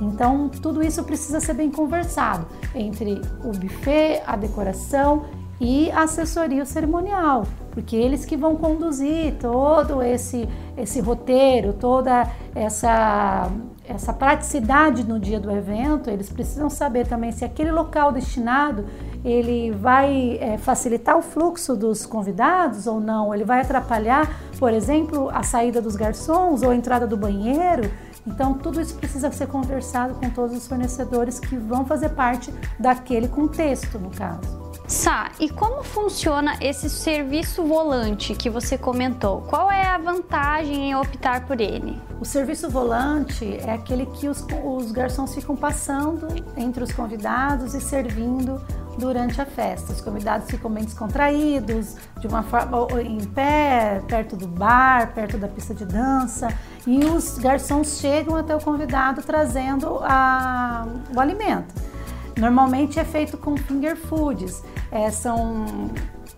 Então, 0.00 0.48
tudo 0.48 0.80
isso 0.80 1.02
precisa 1.02 1.40
ser 1.40 1.54
bem 1.54 1.72
conversado 1.72 2.46
entre 2.72 3.20
o 3.42 3.50
buffet, 3.50 4.22
a 4.24 4.36
decoração 4.36 5.24
e 5.60 5.90
a 5.90 6.04
assessoria 6.04 6.64
cerimonial, 6.64 7.44
porque 7.80 7.96
eles 7.96 8.26
que 8.26 8.36
vão 8.36 8.56
conduzir 8.56 9.36
todo 9.40 10.02
esse, 10.02 10.46
esse 10.76 11.00
roteiro, 11.00 11.72
toda 11.72 12.30
essa 12.54 13.50
essa 13.88 14.12
praticidade 14.12 15.02
no 15.02 15.18
dia 15.18 15.40
do 15.40 15.50
evento, 15.50 16.08
eles 16.08 16.30
precisam 16.30 16.70
saber 16.70 17.08
também 17.08 17.32
se 17.32 17.44
aquele 17.44 17.72
local 17.72 18.12
destinado 18.12 18.84
ele 19.24 19.72
vai 19.72 20.38
é, 20.40 20.56
facilitar 20.58 21.18
o 21.18 21.22
fluxo 21.22 21.74
dos 21.74 22.06
convidados 22.06 22.86
ou 22.86 23.00
não, 23.00 23.34
ele 23.34 23.42
vai 23.42 23.62
atrapalhar, 23.62 24.30
por 24.60 24.72
exemplo, 24.72 25.28
a 25.30 25.42
saída 25.42 25.82
dos 25.82 25.96
garçons 25.96 26.62
ou 26.62 26.70
a 26.70 26.76
entrada 26.76 27.04
do 27.04 27.16
banheiro. 27.16 27.90
Então, 28.24 28.54
tudo 28.54 28.80
isso 28.80 28.94
precisa 28.94 29.32
ser 29.32 29.48
conversado 29.48 30.14
com 30.14 30.30
todos 30.30 30.56
os 30.56 30.68
fornecedores 30.68 31.40
que 31.40 31.56
vão 31.56 31.84
fazer 31.84 32.10
parte 32.10 32.54
daquele 32.78 33.26
contexto, 33.26 33.98
no 33.98 34.10
caso. 34.10 34.69
Sá, 34.90 35.30
e 35.38 35.48
como 35.48 35.84
funciona 35.84 36.56
esse 36.60 36.90
serviço 36.90 37.62
volante 37.62 38.34
que 38.34 38.50
você 38.50 38.76
comentou? 38.76 39.42
Qual 39.42 39.70
é 39.70 39.86
a 39.86 39.96
vantagem 39.96 40.90
em 40.90 40.96
optar 40.96 41.46
por 41.46 41.60
ele? 41.60 41.96
O 42.20 42.24
serviço 42.24 42.68
volante 42.68 43.56
é 43.64 43.72
aquele 43.72 44.04
que 44.06 44.28
os, 44.28 44.44
os 44.64 44.90
garçons 44.90 45.32
ficam 45.32 45.54
passando 45.54 46.26
entre 46.56 46.82
os 46.82 46.90
convidados 46.90 47.72
e 47.72 47.80
servindo 47.80 48.60
durante 48.98 49.40
a 49.40 49.46
festa. 49.46 49.92
Os 49.92 50.00
convidados 50.00 50.50
ficam 50.50 50.68
bem 50.68 50.82
descontraídos, 50.82 51.94
de 52.18 52.26
uma 52.26 52.42
forma 52.42 53.00
em 53.00 53.24
pé, 53.26 54.02
perto 54.08 54.34
do 54.34 54.48
bar, 54.48 55.14
perto 55.14 55.38
da 55.38 55.46
pista 55.46 55.72
de 55.72 55.84
dança, 55.84 56.48
e 56.84 56.98
os 57.04 57.38
garçons 57.38 58.00
chegam 58.00 58.36
até 58.36 58.56
o 58.56 58.60
convidado 58.60 59.22
trazendo 59.22 60.00
a, 60.02 60.84
o 61.14 61.20
alimento. 61.20 61.89
Normalmente 62.38 62.98
é 62.98 63.04
feito 63.04 63.36
com 63.36 63.56
finger 63.56 63.96
foods, 63.96 64.62
é, 64.90 65.10
são 65.10 65.90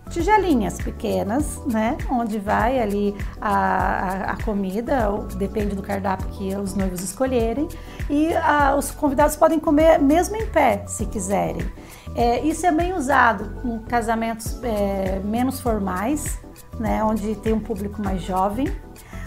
tigelinhas 0.09 0.79
pequenas, 0.79 1.59
né? 1.65 1.97
Onde 2.09 2.37
vai 2.37 2.79
ali 2.79 3.15
a, 3.41 3.49
a, 3.49 4.31
a, 4.31 4.43
comida, 4.43 5.09
depende 5.35 5.75
do 5.75 5.81
cardápio 5.81 6.27
que 6.29 6.55
os 6.55 6.75
noivos 6.75 7.01
escolherem, 7.01 7.67
e 8.09 8.33
a, 8.35 8.75
os 8.75 8.91
convidados 8.91 9.35
podem 9.35 9.59
comer 9.59 9.99
mesmo 9.99 10.35
em 10.35 10.45
pé, 10.45 10.83
se 10.87 11.05
quiserem. 11.07 11.65
É, 12.15 12.41
isso 12.41 12.65
é 12.65 12.71
bem 12.71 12.93
usado 12.93 13.51
em 13.65 13.79
casamentos 13.79 14.59
é, 14.63 15.19
menos 15.23 15.59
formais, 15.59 16.39
né? 16.79 17.03
Onde 17.03 17.35
tem 17.35 17.53
um 17.53 17.59
público 17.59 18.01
mais 18.01 18.21
jovem, 18.21 18.67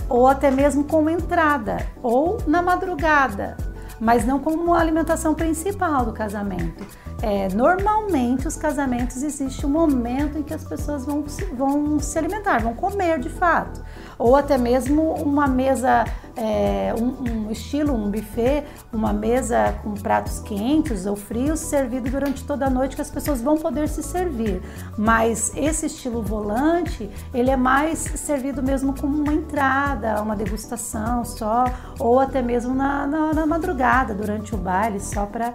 ou 0.09 0.29
até 0.29 0.53
mesmo 0.53 0.85
com 0.85 1.11
entrada, 1.11 1.85
ou 2.01 2.39
na 2.47 2.63
madrugada, 2.63 3.57
mas 4.01 4.27
não 4.27 4.39
como 4.39 4.75
alimentação 4.75 5.35
principal 5.35 6.05
do 6.05 6.13
casamento. 6.13 6.87
É, 7.23 7.49
normalmente, 7.49 8.47
os 8.47 8.57
casamentos 8.57 9.23
existe 9.23 9.65
um 9.65 9.71
momento 9.71 10.39
em 10.39 10.43
que 10.43 10.53
as 10.53 10.65
pessoas 10.65 11.07
vão, 11.07 11.25
vão 11.55 11.99
se 11.99 12.19
alimentar, 12.19 12.63
vão 12.63 12.75
comer 12.75 13.19
de 13.19 13.31
fato. 13.31 13.83
Ou 14.19 14.37
até 14.37 14.59
mesmo 14.59 15.15
uma 15.15 15.47
mesa, 15.47 16.05
é, 16.37 16.95
um, 16.99 17.47
um, 17.47 17.51
estilo, 17.51 17.95
um 17.95 18.11
buffet, 18.11 18.65
uma 18.93 19.13
mesa 19.13 19.75
com 19.83 19.95
pratos 19.95 20.41
quentes 20.41 21.07
ou 21.07 21.17
frios, 21.17 21.61
servido 21.61 22.11
durante 22.11 22.45
toda 22.45 22.67
a 22.67 22.71
noite, 22.71 22.95
que 22.95 23.03
as 23.03 23.11
pessoas 23.11 23.41
vão 23.41 23.57
poder 23.57 23.89
se 23.89 24.03
servir. 24.03 24.63
Mas 24.99 25.53
esse 25.57 25.87
estilo 25.87 26.23
volante, 26.23 27.11
ele 27.33 27.51
é 27.51 27.57
mais 27.57 27.99
servido 27.99 28.63
mesmo 28.63 28.95
como 28.95 29.17
uma 29.17 29.33
entrada, 29.33 30.21
uma 30.23 30.37
degustação 30.37 31.25
só, 31.25 31.65
ou 31.99 32.21
até 32.21 32.43
mesmo 32.43 32.75
na, 32.75 33.07
na, 33.07 33.33
na 33.33 33.47
madrugada, 33.47 34.15
durante 34.15 34.55
o 34.55 34.59
baile, 34.59 35.01
só 35.01 35.25
para 35.27 35.55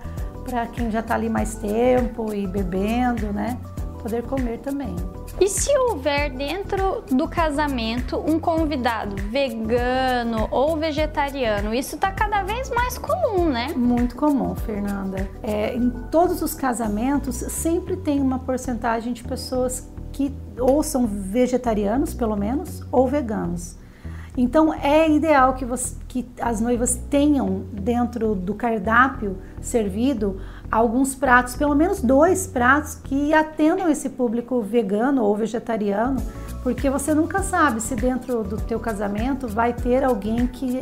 quem 0.74 0.90
já 0.90 1.02
está 1.02 1.14
ali 1.16 1.30
mais 1.30 1.56
tempo 1.56 2.34
e 2.34 2.48
bebendo, 2.48 3.32
né? 3.32 3.58
Poder 4.02 4.24
comer 4.24 4.58
também. 4.60 4.96
E 5.40 5.48
se 5.48 5.76
houver 5.78 6.32
dentro 6.32 7.04
do 7.12 7.28
casamento 7.28 8.18
um 8.18 8.40
convidado 8.40 9.16
vegano 9.30 10.48
ou 10.50 10.76
vegetariano, 10.76 11.74
isso 11.74 11.96
está 11.96 12.12
cada 12.12 12.44
vez 12.44 12.70
mais 12.70 12.98
comum, 12.98 13.50
né? 13.50 13.68
Muito 13.76 14.16
comum, 14.16 14.56
Fernanda. 14.56 15.30
É, 15.44 15.76
em 15.76 15.90
todos 16.10 16.42
os 16.42 16.54
casamentos 16.54 17.36
sempre 17.36 17.96
tem 17.96 18.20
uma 18.20 18.40
porcentagem 18.40 19.14
de 19.14 19.24
pessoas 19.24 19.88
que 20.12 20.34
ou 20.60 20.84
são 20.84 21.08
vegetarianos, 21.08 22.14
pelo 22.14 22.36
menos, 22.36 22.84
ou 22.92 23.08
veganos. 23.08 23.78
Então 24.38 24.74
é 24.74 25.10
ideal 25.10 25.54
que, 25.56 25.66
você, 25.66 25.96
que 26.08 26.26
as 26.40 26.62
noivas 26.62 26.96
tenham 27.10 27.66
dentro 27.72 28.34
do 28.34 28.56
cardápio 28.56 29.38
servido 29.60 30.40
alguns 30.72 31.14
pratos, 31.14 31.56
pelo 31.56 31.76
menos 31.76 32.02
dois 32.02 32.48
pratos 32.48 32.96
que 32.96 33.34
atendam 33.34 33.90
esse 33.90 34.10
público 34.10 34.62
vegano 34.62 35.24
ou 35.24 35.36
vegetariano, 35.36 36.22
porque 36.64 36.90
você 36.90 37.14
nunca 37.14 37.42
sabe 37.42 37.82
se 37.82 37.96
dentro 37.96 38.44
do 38.44 38.56
teu 38.56 38.80
casamento 38.80 39.48
vai 39.48 39.74
ter 39.74 40.04
alguém 40.04 40.48
que 40.48 40.80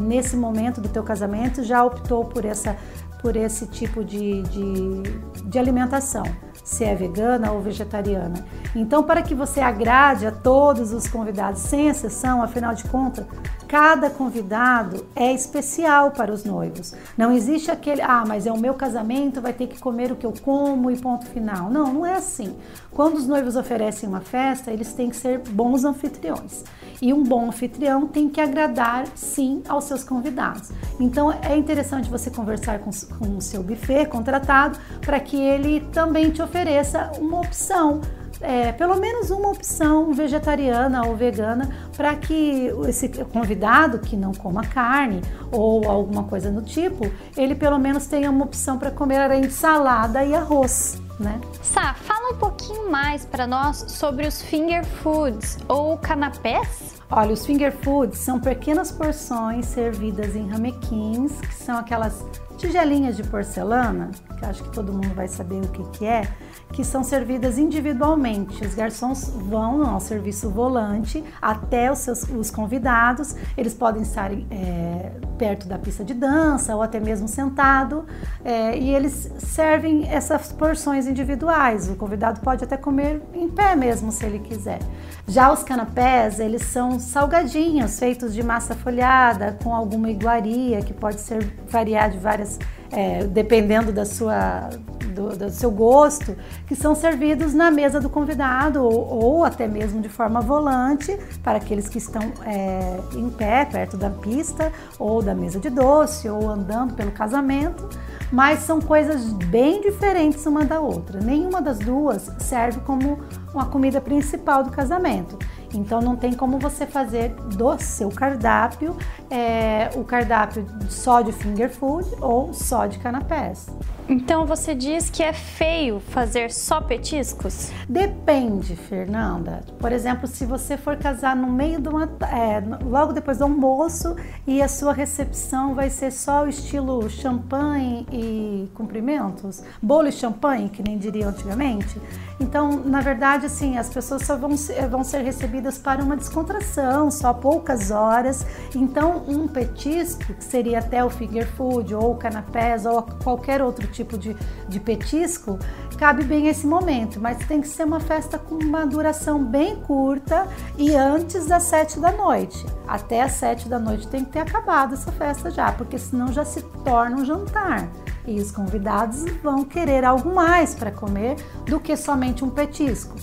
nesse 0.00 0.36
momento 0.36 0.80
do 0.80 0.88
teu 0.88 1.02
casamento 1.02 1.62
já 1.62 1.84
optou 1.84 2.24
por 2.24 2.44
essa 2.44 2.76
por 3.20 3.36
esse 3.36 3.66
tipo 3.66 4.04
de, 4.04 4.42
de, 4.42 5.02
de 5.44 5.58
alimentação 5.58 6.24
se 6.68 6.84
é 6.84 6.94
vegana 6.94 7.50
ou 7.50 7.62
vegetariana. 7.62 8.44
Então, 8.76 9.02
para 9.02 9.22
que 9.22 9.34
você 9.34 9.58
agrade 9.58 10.26
a 10.26 10.30
todos 10.30 10.92
os 10.92 11.08
convidados, 11.08 11.62
sem 11.62 11.88
exceção, 11.88 12.42
afinal 12.42 12.74
de 12.74 12.84
contas, 12.84 13.24
cada 13.66 14.10
convidado 14.10 15.06
é 15.16 15.32
especial 15.32 16.10
para 16.10 16.30
os 16.30 16.44
noivos. 16.44 16.94
Não 17.16 17.32
existe 17.32 17.70
aquele, 17.70 18.02
ah, 18.02 18.22
mas 18.26 18.46
é 18.46 18.52
o 18.52 18.58
meu 18.58 18.74
casamento, 18.74 19.40
vai 19.40 19.54
ter 19.54 19.66
que 19.66 19.80
comer 19.80 20.12
o 20.12 20.16
que 20.16 20.26
eu 20.26 20.34
como 20.42 20.90
e 20.90 20.96
ponto 20.98 21.24
final. 21.26 21.70
Não, 21.70 21.92
não 21.92 22.06
é 22.06 22.16
assim. 22.16 22.54
Quando 22.92 23.16
os 23.16 23.26
noivos 23.26 23.56
oferecem 23.56 24.06
uma 24.06 24.20
festa, 24.20 24.70
eles 24.70 24.92
têm 24.92 25.08
que 25.08 25.16
ser 25.16 25.38
bons 25.38 25.84
anfitriões. 25.84 26.64
E 27.00 27.12
um 27.12 27.22
bom 27.22 27.48
anfitrião 27.48 28.06
tem 28.06 28.28
que 28.28 28.40
agradar, 28.40 29.06
sim, 29.14 29.62
aos 29.68 29.84
seus 29.84 30.02
convidados. 30.02 30.70
Então 30.98 31.32
é 31.32 31.56
interessante 31.56 32.10
você 32.10 32.30
conversar 32.30 32.80
com, 32.80 32.90
com 33.18 33.36
o 33.36 33.40
seu 33.40 33.62
buffet 33.62 34.06
contratado 34.06 34.78
para 35.00 35.20
que 35.20 35.36
ele 35.36 35.80
também 35.92 36.30
te 36.30 36.42
ofereça 36.42 37.12
uma 37.18 37.40
opção 37.40 38.00
é, 38.40 38.72
pelo 38.72 38.96
menos 38.96 39.30
uma 39.30 39.48
opção 39.50 40.12
vegetariana 40.12 41.06
ou 41.06 41.16
vegana 41.16 41.68
para 41.96 42.14
que 42.14 42.70
esse 42.86 43.08
convidado 43.08 43.98
que 43.98 44.16
não 44.16 44.32
coma 44.32 44.64
carne 44.64 45.22
ou 45.50 45.88
alguma 45.88 46.24
coisa 46.24 46.50
do 46.50 46.62
tipo, 46.62 47.10
ele 47.36 47.54
pelo 47.54 47.78
menos 47.78 48.06
tenha 48.06 48.30
uma 48.30 48.44
opção 48.44 48.78
para 48.78 48.90
comer 48.90 49.18
além 49.18 49.42
de 49.42 49.50
salada 49.50 50.24
e 50.24 50.34
arroz. 50.34 51.07
Né? 51.18 51.40
Sá, 51.62 51.94
fala 51.94 52.32
um 52.32 52.36
pouquinho 52.36 52.90
mais 52.90 53.24
para 53.24 53.44
nós 53.44 53.84
sobre 53.88 54.26
os 54.26 54.40
finger 54.40 54.84
foods 54.84 55.58
ou 55.66 55.98
canapés. 55.98 56.94
Olha, 57.10 57.32
os 57.32 57.44
finger 57.44 57.72
foods 57.72 58.18
são 58.18 58.38
pequenas 58.38 58.92
porções 58.92 59.66
servidas 59.66 60.36
em 60.36 60.48
ramequins, 60.48 61.40
que 61.40 61.54
são 61.54 61.76
aquelas 61.76 62.24
tigelinhas 62.56 63.16
de 63.16 63.24
porcelana, 63.24 64.10
que 64.38 64.44
acho 64.44 64.62
que 64.62 64.70
todo 64.70 64.92
mundo 64.92 65.14
vai 65.14 65.26
saber 65.26 65.64
o 65.64 65.68
que, 65.68 65.98
que 65.98 66.06
é, 66.06 66.28
que 66.72 66.84
são 66.84 67.02
servidas 67.02 67.58
individualmente. 67.58 68.64
Os 68.64 68.74
garçons 68.74 69.28
vão 69.28 69.86
ao 69.86 70.00
serviço 70.00 70.50
volante 70.50 71.24
até 71.40 71.90
os 71.90 71.98
seus 71.98 72.22
os 72.24 72.50
convidados. 72.50 73.34
Eles 73.56 73.74
podem 73.74 74.02
estar 74.02 74.30
é, 74.32 75.12
perto 75.38 75.66
da 75.66 75.78
pista 75.78 76.04
de 76.04 76.14
dança 76.14 76.74
ou 76.74 76.82
até 76.82 77.00
mesmo 77.00 77.28
sentado 77.28 78.04
é, 78.44 78.76
e 78.76 78.94
eles 78.94 79.30
servem 79.38 80.08
essas 80.08 80.52
porções 80.52 81.06
individuais. 81.06 81.88
O 81.88 81.96
convidado 81.96 82.40
pode 82.40 82.64
até 82.64 82.76
comer 82.76 83.22
em 83.34 83.48
pé 83.48 83.74
mesmo 83.74 84.12
se 84.12 84.24
ele 84.24 84.38
quiser. 84.38 84.80
Já 85.26 85.52
os 85.52 85.62
canapés, 85.62 86.40
eles 86.40 86.62
são 86.62 86.98
salgadinhos 86.98 87.98
feitos 87.98 88.34
de 88.34 88.42
massa 88.42 88.74
folhada 88.74 89.58
com 89.62 89.74
alguma 89.74 90.10
iguaria 90.10 90.80
que 90.82 90.92
pode 90.92 91.20
ser 91.20 91.54
variar 91.68 92.10
de 92.10 92.18
várias 92.18 92.58
é, 92.90 93.24
dependendo 93.24 93.92
da 93.92 94.04
sua, 94.04 94.70
do, 95.18 95.36
do, 95.36 95.50
seu 95.50 95.70
gosto, 95.70 96.36
que 96.66 96.76
são 96.76 96.94
servidos 96.94 97.52
na 97.52 97.70
mesa 97.70 98.00
do 98.00 98.08
convidado 98.08 98.82
ou, 98.82 99.24
ou 99.24 99.44
até 99.44 99.66
mesmo 99.66 100.00
de 100.00 100.08
forma 100.08 100.40
volante 100.40 101.18
para 101.42 101.58
aqueles 101.58 101.88
que 101.88 101.98
estão 101.98 102.22
é, 102.46 103.00
em 103.14 103.28
pé, 103.28 103.64
perto 103.64 103.96
da 103.96 104.10
pista 104.10 104.72
ou 104.98 105.20
da 105.20 105.34
mesa 105.34 105.58
de 105.58 105.68
doce 105.68 106.28
ou 106.28 106.48
andando 106.48 106.94
pelo 106.94 107.10
casamento, 107.10 107.88
mas 108.30 108.60
são 108.60 108.80
coisas 108.80 109.24
bem 109.32 109.80
diferentes 109.80 110.46
uma 110.46 110.64
da 110.64 110.80
outra. 110.80 111.20
Nenhuma 111.20 111.60
das 111.60 111.78
duas 111.78 112.30
serve 112.38 112.80
como 112.80 113.18
uma 113.52 113.66
comida 113.66 114.00
principal 114.00 114.62
do 114.62 114.70
casamento. 114.70 115.38
Então 115.74 116.00
não 116.00 116.16
tem 116.16 116.32
como 116.32 116.58
você 116.58 116.86
fazer 116.86 117.30
do 117.30 117.78
seu 117.78 118.08
cardápio 118.08 118.96
é, 119.30 119.90
o 119.94 120.04
cardápio 120.04 120.66
só 120.88 121.20
de 121.20 121.32
finger 121.32 121.70
food 121.70 122.08
ou 122.20 122.52
só 122.52 122.86
de 122.86 122.98
canapés. 122.98 123.66
Então 124.08 124.46
você 124.46 124.74
diz 124.74 125.10
que 125.10 125.22
é 125.22 125.34
feio 125.34 126.00
fazer 126.00 126.50
só 126.50 126.80
petiscos? 126.80 127.70
Depende, 127.86 128.74
Fernanda. 128.74 129.60
Por 129.78 129.92
exemplo, 129.92 130.26
se 130.26 130.46
você 130.46 130.78
for 130.78 130.96
casar 130.96 131.36
no 131.36 131.46
meio 131.46 131.78
de 131.78 131.90
uma. 131.90 132.08
É, 132.32 132.62
logo 132.86 133.12
depois 133.12 133.36
do 133.36 133.44
almoço 133.44 134.16
e 134.46 134.62
a 134.62 134.68
sua 134.68 134.94
recepção 134.94 135.74
vai 135.74 135.90
ser 135.90 136.10
só 136.10 136.44
o 136.44 136.48
estilo 136.48 137.10
champanhe 137.10 138.06
e 138.10 138.70
cumprimentos, 138.72 139.62
bolo 139.82 140.08
e 140.08 140.12
champanhe, 140.12 140.70
que 140.70 140.82
nem 140.82 140.96
diriam 140.96 141.28
antigamente. 141.28 142.00
Então, 142.40 142.70
na 142.84 143.02
verdade, 143.02 143.44
assim, 143.44 143.76
as 143.76 143.90
pessoas 143.90 144.22
só 144.22 144.36
vão, 144.36 144.50
vão 144.88 145.04
ser 145.04 145.22
recebidas 145.22 145.57
para 145.78 146.02
uma 146.02 146.16
descontração, 146.16 147.10
só 147.10 147.32
poucas 147.32 147.90
horas. 147.90 148.44
Então, 148.74 149.22
um 149.28 149.46
petisco, 149.46 150.34
que 150.34 150.44
seria 150.44 150.80
até 150.80 151.04
o 151.04 151.10
finger 151.10 151.46
food 151.54 151.94
ou 151.94 152.16
canapés 152.16 152.84
ou 152.84 153.02
qualquer 153.22 153.62
outro 153.62 153.86
tipo 153.86 154.08
tipo 154.08 154.16
de, 154.16 154.36
de 154.68 154.80
petisco, 154.80 155.58
cabe 155.98 156.24
bem 156.24 156.46
esse 156.46 156.66
momento, 156.66 157.20
mas 157.20 157.38
tem 157.46 157.60
que 157.60 157.68
ser 157.68 157.84
uma 157.84 158.00
festa 158.00 158.38
com 158.38 158.54
uma 158.54 158.86
duração 158.86 159.44
bem 159.44 159.76
curta 159.76 160.46
e 160.76 160.94
antes 160.94 161.46
das 161.46 161.64
sete 161.64 162.00
da 162.00 162.10
noite. 162.10 162.64
Até 162.86 163.22
as 163.22 163.32
sete 163.32 163.68
da 163.68 163.78
noite 163.78 164.08
tem 164.08 164.24
que 164.24 164.30
ter 164.30 164.40
acabado 164.40 164.94
essa 164.94 165.12
festa 165.12 165.50
já, 165.50 165.70
porque 165.72 165.98
senão 165.98 166.32
já 166.32 166.44
se 166.44 166.62
torna 166.84 167.16
um 167.16 167.24
jantar. 167.24 167.88
E 168.26 168.40
os 168.40 168.50
convidados 168.50 169.24
vão 169.42 169.64
querer 169.64 170.04
algo 170.04 170.34
mais 170.34 170.74
para 170.74 170.90
comer 170.90 171.36
do 171.66 171.80
que 171.80 171.96
somente 171.96 172.44
um 172.44 172.50
petisco. 172.50 173.16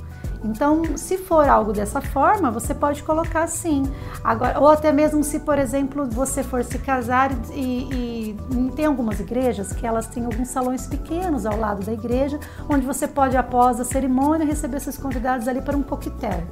Então, 0.46 0.96
se 0.96 1.18
for 1.18 1.50
algo 1.50 1.74
dessa 1.74 2.00
forma, 2.00 2.52
você 2.52 2.74
pode 2.74 3.02
colocar 3.02 3.48
sim. 3.48 3.84
Agora, 4.24 4.60
ou 4.60 4.70
até 4.70 4.92
mesmo 4.92 5.24
se, 5.24 5.40
por 5.40 5.58
exemplo, 5.58 6.06
você 6.06 6.44
for 6.44 6.64
se 6.64 6.78
casar 6.78 7.32
e, 7.52 8.36
e 8.38 8.72
tem 8.76 8.86
algumas 8.86 9.20
igrejas 9.20 9.74
que 9.74 9.88
elas 9.88 10.06
têm 10.06 10.24
alguns 10.26 10.50
salões 10.50 10.86
pequenos 10.86 11.48
ao 11.48 11.58
lado 11.58 11.84
da 11.84 11.92
igreja, 11.92 12.40
onde 12.70 12.86
você 12.86 13.08
pode, 13.08 13.36
após 13.36 13.80
a 13.80 13.84
cerimônia, 13.84 14.46
receber 14.46 14.80
seus 14.80 14.98
convidados 14.98 15.48
ali 15.48 15.62
para 15.62 15.76
um 15.76 15.82
coquetel. 15.82 16.44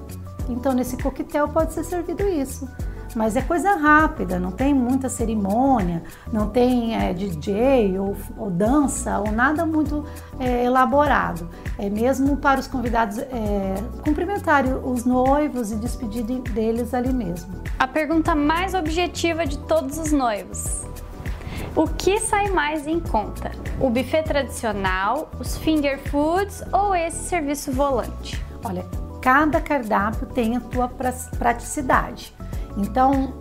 Então, 0.49 0.73
nesse 0.73 0.97
coquetel 0.97 1.47
pode 1.49 1.73
ser 1.73 1.83
servido 1.83 2.27
isso 2.27 2.67
mas 3.15 3.35
é 3.35 3.41
coisa 3.41 3.75
rápida, 3.75 4.39
não 4.39 4.51
tem 4.51 4.73
muita 4.73 5.09
cerimônia, 5.09 6.03
não 6.31 6.49
tem 6.49 6.95
é, 6.95 7.13
DJ 7.13 7.97
ou, 7.99 8.15
ou, 8.37 8.49
dança 8.49 9.19
ou 9.19 9.31
nada 9.31 9.65
muito 9.65 10.05
é, 10.39 10.65
elaborado. 10.65 11.49
É 11.77 11.89
mesmo 11.89 12.37
para 12.37 12.59
os 12.59 12.67
convidados 12.67 13.17
é, 13.17 13.75
cumprimentarem 14.03 14.73
os 14.83 15.05
noivos 15.05 15.71
e 15.71 15.75
despedir 15.75 16.23
deles 16.23 16.93
ali 16.93 17.13
mesmo. 17.13 17.61
A 17.79 17.87
pergunta 17.87 18.35
mais 18.35 18.73
objetiva 18.73 19.45
de 19.45 19.57
todos 19.59 19.97
os 19.97 20.11
noivos. 20.11 20.83
O 21.75 21.87
que 21.87 22.19
sai 22.19 22.49
mais 22.49 22.85
em 22.85 22.99
conta? 22.99 23.51
O 23.79 23.89
buffet 23.89 24.23
tradicional, 24.23 25.31
os 25.39 25.57
finger 25.57 25.99
foods 26.09 26.63
ou 26.71 26.93
esse 26.93 27.27
serviço 27.27 27.71
volante? 27.71 28.39
Olha, 28.63 28.85
cada 29.21 29.59
cardápio 29.59 30.27
tem 30.27 30.55
a 30.55 30.61
sua 30.61 30.87
praticidade. 30.87 32.35
Então, 32.77 33.33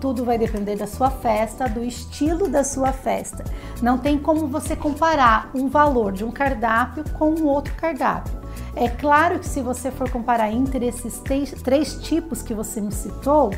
tudo 0.00 0.24
vai 0.24 0.38
depender 0.38 0.76
da 0.76 0.86
sua 0.86 1.10
festa, 1.10 1.68
do 1.68 1.82
estilo 1.82 2.48
da 2.48 2.62
sua 2.62 2.92
festa. 2.92 3.44
Não 3.82 3.98
tem 3.98 4.18
como 4.18 4.46
você 4.46 4.76
comparar 4.76 5.50
um 5.54 5.68
valor 5.68 6.12
de 6.12 6.24
um 6.24 6.30
cardápio 6.30 7.04
com 7.14 7.30
um 7.30 7.46
outro 7.46 7.74
cardápio. 7.74 8.32
É 8.74 8.88
claro 8.88 9.38
que 9.38 9.46
se 9.46 9.60
você 9.60 9.90
for 9.90 10.10
comparar 10.10 10.52
entre 10.52 10.86
esses 10.86 11.20
três, 11.62 11.94
tipos 12.02 12.42
que 12.42 12.54
você 12.54 12.80
me 12.80 12.92
citou, 12.92 13.50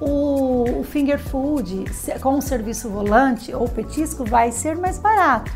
o, 0.00 0.80
o 0.80 0.84
finger 0.84 1.18
food 1.18 1.84
com 2.22 2.38
o 2.38 2.42
serviço 2.42 2.88
volante 2.88 3.52
ou 3.52 3.68
petisco 3.68 4.24
vai 4.24 4.52
ser 4.52 4.76
mais 4.76 4.98
barato. 4.98 5.50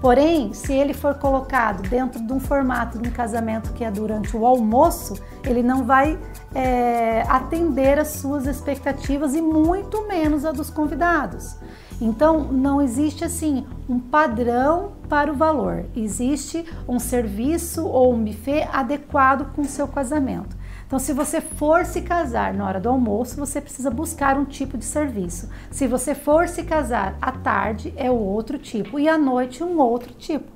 Porém, 0.00 0.52
se 0.52 0.72
ele 0.72 0.94
for 0.94 1.14
colocado 1.14 1.82
dentro 1.88 2.20
de 2.24 2.32
um 2.32 2.38
formato 2.38 2.98
de 2.98 3.08
um 3.08 3.12
casamento 3.12 3.72
que 3.72 3.82
é 3.82 3.90
durante 3.90 4.36
o 4.36 4.46
almoço, 4.46 5.20
ele 5.44 5.62
não 5.62 5.84
vai 5.84 6.16
é, 6.54 7.22
atender 7.28 7.98
às 7.98 8.08
suas 8.08 8.46
expectativas 8.46 9.34
e 9.34 9.42
muito 9.42 10.06
menos 10.06 10.44
a 10.44 10.52
dos 10.52 10.70
convidados. 10.70 11.56
Então, 12.00 12.44
não 12.44 12.80
existe 12.80 13.24
assim 13.24 13.66
um 13.88 13.98
padrão 13.98 14.92
para 15.08 15.32
o 15.32 15.34
valor. 15.34 15.84
Existe 15.96 16.64
um 16.88 17.00
serviço 17.00 17.84
ou 17.84 18.14
um 18.14 18.24
buffet 18.24 18.68
adequado 18.72 19.52
com 19.52 19.62
o 19.62 19.66
seu 19.66 19.88
casamento. 19.88 20.56
Então, 20.88 20.98
se 20.98 21.12
você 21.12 21.38
for 21.42 21.84
se 21.84 22.00
casar 22.00 22.54
na 22.54 22.66
hora 22.66 22.80
do 22.80 22.88
almoço, 22.88 23.36
você 23.36 23.60
precisa 23.60 23.90
buscar 23.90 24.38
um 24.38 24.46
tipo 24.46 24.78
de 24.78 24.86
serviço. 24.86 25.50
Se 25.70 25.86
você 25.86 26.14
for 26.14 26.48
se 26.48 26.62
casar 26.62 27.14
à 27.20 27.30
tarde, 27.30 27.92
é 27.94 28.10
o 28.10 28.14
outro 28.14 28.58
tipo, 28.58 28.98
e 28.98 29.06
à 29.06 29.18
noite, 29.18 29.62
um 29.62 29.78
outro 29.78 30.14
tipo. 30.14 30.50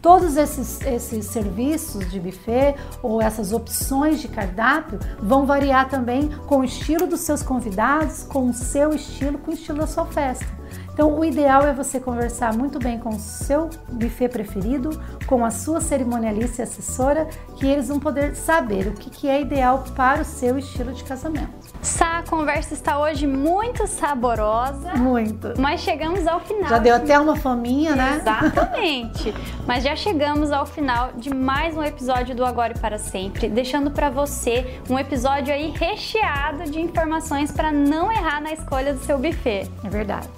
Todos 0.00 0.38
esses, 0.38 0.80
esses 0.80 1.26
serviços 1.26 2.10
de 2.10 2.18
buffet 2.18 2.76
ou 3.02 3.20
essas 3.20 3.52
opções 3.52 4.22
de 4.22 4.28
cardápio 4.28 4.98
vão 5.18 5.44
variar 5.44 5.90
também 5.90 6.30
com 6.46 6.60
o 6.60 6.64
estilo 6.64 7.06
dos 7.06 7.20
seus 7.20 7.42
convidados, 7.42 8.22
com 8.22 8.48
o 8.48 8.54
seu 8.54 8.94
estilo, 8.94 9.36
com 9.36 9.50
o 9.50 9.54
estilo 9.54 9.80
da 9.80 9.86
sua 9.86 10.06
festa. 10.06 10.46
Então, 10.94 11.18
o 11.18 11.24
ideal 11.24 11.66
é 11.66 11.72
você 11.72 11.98
conversar 11.98 12.56
muito 12.56 12.78
bem 12.78 13.00
com 13.00 13.10
o 13.10 13.18
seu 13.18 13.68
buffet 13.88 14.28
preferido, 14.28 14.90
com 15.26 15.44
a 15.44 15.50
sua 15.50 15.80
cerimonialista 15.80 16.62
e 16.62 16.64
assessora, 16.64 17.26
que 17.56 17.66
eles 17.66 17.88
vão 17.88 17.98
poder 17.98 18.36
saber 18.36 18.86
o 18.86 18.92
que 18.92 19.28
é 19.28 19.40
ideal 19.40 19.82
para 19.96 20.22
o 20.22 20.24
seu 20.24 20.56
estilo 20.56 20.92
de 20.92 21.02
casamento. 21.02 21.50
Sabe 21.82 22.14
A 22.14 22.22
conversa 22.22 22.74
está 22.74 22.98
hoje 22.98 23.26
muito 23.26 23.88
saborosa. 23.88 24.94
Muito. 24.94 25.54
Mas 25.58 25.80
chegamos 25.80 26.26
ao 26.28 26.38
final. 26.38 26.68
Já 26.68 26.78
deu 26.78 26.94
até 26.94 27.18
uma 27.18 27.34
fominha, 27.34 27.96
né? 27.96 28.18
Exatamente. 28.20 29.34
mas 29.66 29.82
já 29.82 29.96
chegamos 29.96 30.52
ao 30.52 30.64
final 30.64 31.10
de 31.16 31.34
mais 31.34 31.76
um 31.76 31.82
episódio 31.82 32.36
do 32.36 32.44
Agora 32.44 32.72
e 32.72 32.78
para 32.78 32.98
Sempre, 32.98 33.48
deixando 33.48 33.90
para 33.90 34.10
você 34.10 34.80
um 34.88 34.96
episódio 34.96 35.52
aí 35.52 35.72
recheado 35.76 36.70
de 36.70 36.80
informações 36.80 37.50
para 37.50 37.72
não 37.72 38.12
errar 38.12 38.40
na 38.40 38.52
escolha 38.52 38.94
do 38.94 39.00
seu 39.00 39.18
buffet. 39.18 39.68
É 39.82 39.88
verdade. 39.88 40.28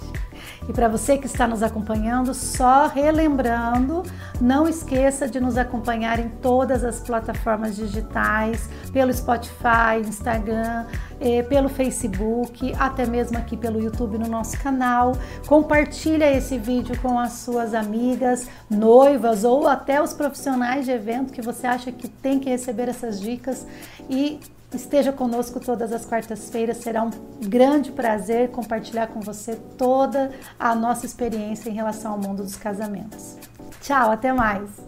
E 0.67 0.73
para 0.73 0.87
você 0.89 1.17
que 1.17 1.25
está 1.25 1.47
nos 1.47 1.63
acompanhando, 1.63 2.33
só 2.33 2.87
relembrando, 2.87 4.03
não 4.41 4.67
esqueça 4.67 5.27
de 5.27 5.39
nos 5.39 5.57
acompanhar 5.57 6.19
em 6.19 6.27
todas 6.27 6.83
as 6.83 6.99
plataformas 6.99 7.75
digitais, 7.75 8.69
pelo 8.91 9.13
Spotify, 9.13 10.01
Instagram, 10.05 10.85
eh, 11.19 11.41
pelo 11.43 11.69
Facebook, 11.69 12.73
até 12.77 13.05
mesmo 13.05 13.37
aqui 13.37 13.55
pelo 13.55 13.79
YouTube 13.81 14.17
no 14.17 14.27
nosso 14.27 14.59
canal. 14.59 15.13
Compartilha 15.47 16.29
esse 16.31 16.57
vídeo 16.57 16.99
com 17.01 17.17
as 17.17 17.33
suas 17.33 17.73
amigas, 17.73 18.49
noivas 18.69 19.43
ou 19.45 19.67
até 19.67 20.01
os 20.01 20.13
profissionais 20.13 20.85
de 20.85 20.91
evento 20.91 21.31
que 21.31 21.41
você 21.41 21.65
acha 21.65 21.91
que 21.91 22.09
tem 22.09 22.39
que 22.39 22.49
receber 22.49 22.89
essas 22.89 23.21
dicas 23.21 23.65
e 24.09 24.39
Esteja 24.73 25.13
conosco 25.13 25.61
todas 25.61 25.93
as 25.93 26.05
quartas-feiras, 26.05 26.77
será 26.77 27.01
um 27.01 27.11
grande 27.39 27.89
prazer 27.91 28.49
compartilhar 28.51 29.07
com 29.07 29.21
você 29.21 29.55
toda 29.77 30.31
a 30.59 30.75
nossa 30.75 31.05
experiência 31.05 31.69
em 31.69 31.73
relação 31.73 32.11
ao 32.11 32.17
mundo 32.17 32.43
dos 32.43 32.57
casamentos. 32.57 33.37
Tchau, 33.81 34.11
até 34.11 34.33
mais! 34.33 34.86